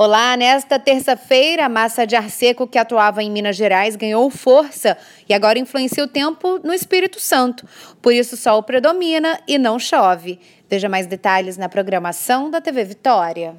Olá, 0.00 0.36
nesta 0.36 0.78
terça-feira, 0.78 1.64
a 1.64 1.68
massa 1.68 2.06
de 2.06 2.14
ar 2.14 2.30
seco 2.30 2.68
que 2.68 2.78
atuava 2.78 3.20
em 3.20 3.28
Minas 3.28 3.56
Gerais 3.56 3.96
ganhou 3.96 4.30
força 4.30 4.96
e 5.28 5.34
agora 5.34 5.58
influencia 5.58 6.04
o 6.04 6.06
tempo 6.06 6.60
no 6.62 6.72
Espírito 6.72 7.18
Santo. 7.18 7.66
Por 8.00 8.12
isso, 8.12 8.36
o 8.36 8.38
sol 8.38 8.62
predomina 8.62 9.40
e 9.44 9.58
não 9.58 9.76
chove. 9.76 10.38
Veja 10.70 10.88
mais 10.88 11.08
detalhes 11.08 11.56
na 11.56 11.68
programação 11.68 12.48
da 12.48 12.60
TV 12.60 12.84
Vitória. 12.84 13.56